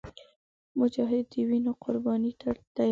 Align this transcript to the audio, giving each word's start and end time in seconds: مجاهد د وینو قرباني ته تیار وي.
مجاهد 0.79 1.25
د 1.33 1.35
وینو 1.49 1.71
قرباني 1.83 2.31
ته 2.39 2.47
تیار 2.51 2.57
وي. 2.75 2.79